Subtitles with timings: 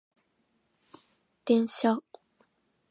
[1.45, 2.01] 電車